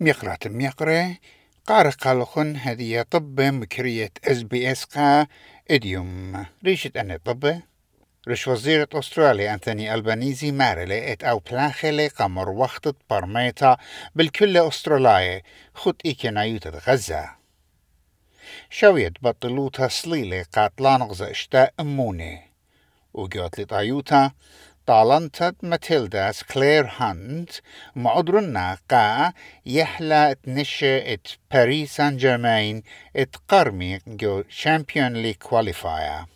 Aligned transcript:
ميقرة 0.00 0.38
ميقرة. 0.46 1.16
قارق 1.66 2.08
لخن 2.12 2.56
هذه 2.56 3.02
طب 3.10 3.40
مكرية 3.40 4.10
إس 4.24 4.42
بي 4.42 4.72
إس 4.72 4.84
قا 4.84 5.26
إديوم. 5.70 6.46
ريشة 6.64 6.90
أنا 6.96 7.20
طب. 7.24 7.60
رش 8.28 8.48
وزيرة 8.48 8.88
أستراليا 8.94 9.54
أنثوني 9.54 9.94
ألبانيزي 9.94 10.52
مارلي 10.52 11.12
إت 11.12 11.24
أو 11.24 11.38
بلاخلي 11.38 12.08
قمر 12.08 12.48
وقت 12.48 12.96
برميتا 13.10 13.76
بالكل 14.14 14.56
أستراليا 14.56 15.42
خد 15.74 15.94
إيكي 16.06 16.58
غزة. 16.88 17.30
شوية 18.70 19.12
بطلوتا 19.22 19.88
سليلي 19.88 20.42
قاتلان 20.42 21.02
غزة 21.02 21.30
إشتا 21.30 21.70
أموني. 21.80 22.42
وقوت 23.14 23.60
لطايوتا 23.60 24.30
طالنتت 24.86 25.56
ماتيلداس 25.62 26.44
كلير 26.44 26.90
هانت 26.96 27.50
معدرنا 27.96 28.78
قا 28.90 29.32
يحلا 29.66 30.32
تنشى 30.32 31.12
ات 31.14 31.28
باريس 31.50 31.96
سان 31.96 32.16
جيرمان 32.16 32.82
ات 33.16 33.36
قرمي 33.48 33.98
جو 34.06 34.42
شامبيون 34.48 35.12
لي 35.12 35.34
كواليفايا 35.34 36.26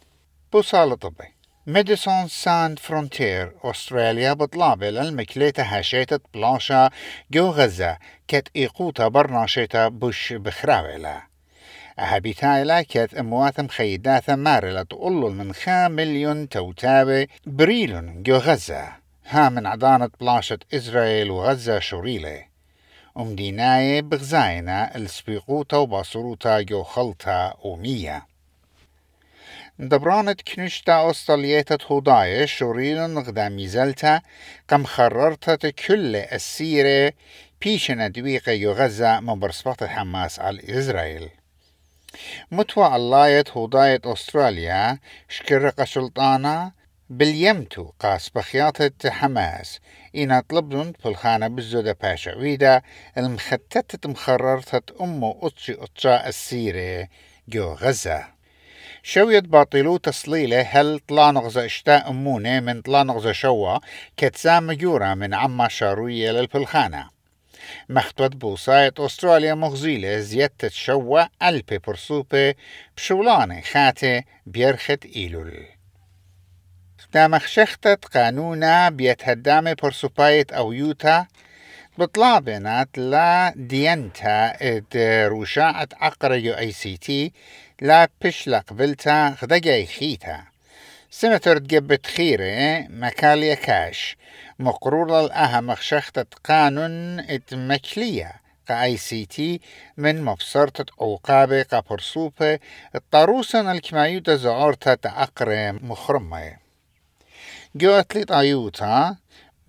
بوصالة 0.53 0.95
طبي 0.95 1.35
ميديسون 1.67 2.29
سان 2.29 2.77
فرونتير 2.77 3.53
أستراليا 3.65 4.33
بطلابة 4.33 4.91
للمكليتة 4.91 5.63
هاشيتة 5.63 6.21
بلاشا 6.35 6.91
جو 7.31 7.51
غزة 7.51 7.99
كت 8.29 8.49
إيقوتا 8.57 9.09
برناشيتا 9.09 9.89
بوش 9.89 10.33
بخراويلا 10.33 11.30
هابيتايلا 12.01 12.83
كت 12.83 13.15
أمواتم 13.15 13.69
خيداثا 13.69 14.35
مارلة 14.35 14.83
تقول 14.83 15.35
من 15.35 15.53
خا 15.53 15.89
مليون 15.89 16.49
توتابة 16.49 17.27
بريلون 17.47 18.23
جو 18.23 18.37
غزة. 18.37 18.89
ها 19.27 19.49
من 19.49 19.67
عضانة 19.67 20.11
بلاشة 20.21 20.59
إسرائيل 20.75 21.31
وغزة 21.31 21.79
شوريلة. 21.79 22.45
أم 23.17 23.37
ديناية 23.37 24.01
بغزاينا 24.01 24.97
السبيقوتا 24.97 25.77
وباصروتا 25.77 26.61
جو 26.61 26.83
خلطة 26.83 27.55
ومية 27.65 28.27
دبرانت 29.79 30.41
كنشتا 30.43 31.11
أستاليتا 31.11 31.79
هوداية 31.87 32.45
شوريلون 32.45 33.19
غدا 33.19 33.49
ميزلتا 33.49 34.21
كم 34.69 34.85
خررت 34.85 35.67
كل 35.67 36.17
السيرة 36.17 37.13
بيشنا 37.63 38.09
دويقة 38.09 38.53
يو 38.53 38.73
غزة 38.73 39.21
من 39.21 39.41
برسبات 39.41 39.85
حماس 39.85 40.41
على 40.41 40.79
إسرائيل. 40.79 41.40
متوى 42.51 42.97
اللايت 42.97 43.51
هودايت 43.51 44.07
أستراليا 44.07 44.99
شكرق 45.29 45.85
سلطانا 45.85 46.73
باليمتو 47.11 47.93
قاس 48.01 48.29
بخياطة 48.29 49.11
حماس 49.11 49.81
إنا 50.17 50.43
طلبدن 50.49 50.93
بالخانة 51.05 51.49
بالزودة 51.49 51.97
باشا 52.03 52.37
ويدا 52.37 52.83
المختتة 53.19 54.09
مخررتة 54.09 55.05
أمو 55.05 55.39
أطشي 55.43 55.75
أطشا 55.75 56.29
السيرة 56.29 57.09
جو 57.49 57.73
غزة. 57.73 58.25
شوية 59.03 59.41
باطلو 59.41 59.97
تسليلة 59.97 60.61
هل 60.61 61.01
طلا 61.09 61.31
نغزة 61.31 61.65
اشتاء 61.65 62.11
أمونة 62.11 62.61
من 62.61 62.83
طلا 62.83 63.03
نغزة 63.03 63.33
شوا 63.33 63.79
كتسام 64.17 64.73
جورا 64.73 65.15
من 65.15 65.35
عما 65.35 65.69
شاروية 65.69 66.31
للبلخانة. 66.31 67.20
بوسايت 68.19 69.01
أستراليا 69.01 69.55
مغزيلة 69.55 70.19
زيادة 70.19 70.69
شوا 70.69 71.23
ألبي 71.43 71.79
برسوبة 71.79 72.55
بشولانة 72.97 73.61
خاتة 73.61 74.23
بيرخت 74.47 75.07
إيلول 75.17 75.67
دامخ 77.15 77.47
شختت 77.47 78.05
قانونا 78.05 78.89
بيتهدام 78.89 79.75
برسوبايت 79.75 80.53
أو 80.53 80.73
يوتا 80.73 81.27
بطلابنات 81.99 82.99
لا 82.99 83.53
دينتا 83.57 84.57
اد 84.61 84.97
روشاعة 85.29 85.89
عقر 85.93 86.35
يو 86.35 86.55
اي 86.55 86.73
سي 86.73 86.97
تي 86.97 87.33
لا 87.81 88.09
بشلق 88.25 88.73
بلتا 88.73 89.37
غدقاي 89.43 89.87
خيتا 89.87 90.50
سنتر 91.13 91.59
تجبت 91.59 92.07
خيرة 92.07 92.87
مكاليا 92.89 93.55
كاش. 93.55 94.17
مقرورة 94.59 95.21
الأهم 95.27 95.75
خشختة 95.75 96.27
قانون 96.45 97.21
إتمكلية. 97.21 98.33
آي 98.71 98.97
سي 98.97 99.27
تي 99.27 99.61
من 99.97 100.23
مبصرة 100.23 100.87
عقابة 101.01 101.63
كبرسوبة 101.63 102.59
الطاروسن 102.95 103.71
الكمايوتا 103.71 104.37
زعورتا 104.37 104.95
تأقرة 104.95 105.71
مخرمة. 105.73 106.57
جو 107.75 107.91
أتليت 107.91 108.31
أيوتا 108.31 109.17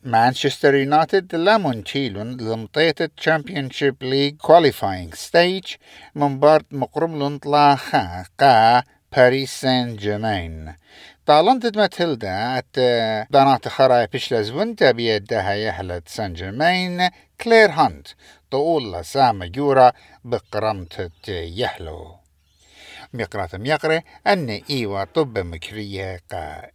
مانشستر 0.04 0.76
يونايتد 0.76 1.36
لا 1.36 1.82
تشيلون 1.86 2.38
لمطيت 2.38 3.04
تشامبيونشيب 3.04 4.04
ليج 4.04 4.38
كواليفاينج 4.38 5.16
ستيج 5.16 5.64
من 6.16 6.40
بارد 6.40 6.66
مقرم 6.72 7.38
طلا 7.38 7.76
خا 7.76 8.26
قا 8.40 8.84
باريس 9.16 9.62
سان 9.62 9.96
جيرمان 9.96 10.76
طالنت 11.32 11.78
ماتيلدا 11.78 12.58
ات 12.58 12.80
دانات 13.30 13.68
خراي 13.68 14.08
بيشلز 14.08 14.52
وانتا 14.52 14.92
بيدها 14.92 15.54
يهلت 15.54 16.10
سان 16.10 16.34
جيرمان 16.34 17.10
كلير 17.42 17.70
هانت 17.72 18.08
طول 18.52 19.06
سام 19.06 19.44
جورا 19.44 19.92
بقرمت 20.24 21.12
يهلو 21.28 22.16
ميقرات 23.14 23.56
ميقرة 23.56 24.04
أن 24.28 24.50
إيوا 24.70 25.04
طب 25.04 25.38
مكرية 25.38 26.22
قا 26.32 26.72